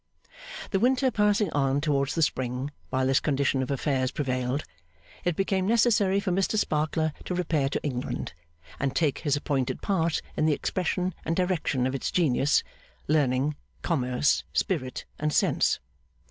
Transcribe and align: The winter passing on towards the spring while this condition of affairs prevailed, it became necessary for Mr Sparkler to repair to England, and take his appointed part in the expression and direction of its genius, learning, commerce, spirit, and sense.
The 0.71 0.79
winter 0.79 1.11
passing 1.11 1.51
on 1.53 1.79
towards 1.79 2.15
the 2.15 2.23
spring 2.23 2.71
while 2.89 3.05
this 3.05 3.19
condition 3.19 3.61
of 3.61 3.69
affairs 3.69 4.09
prevailed, 4.09 4.63
it 5.23 5.35
became 5.35 5.67
necessary 5.67 6.19
for 6.19 6.31
Mr 6.31 6.57
Sparkler 6.57 7.13
to 7.25 7.35
repair 7.35 7.69
to 7.69 7.83
England, 7.83 8.33
and 8.79 8.95
take 8.95 9.19
his 9.19 9.35
appointed 9.35 9.83
part 9.83 10.23
in 10.35 10.47
the 10.47 10.53
expression 10.53 11.13
and 11.23 11.35
direction 11.35 11.85
of 11.85 11.93
its 11.93 12.09
genius, 12.09 12.63
learning, 13.07 13.55
commerce, 13.83 14.43
spirit, 14.53 15.05
and 15.19 15.31
sense. 15.31 15.79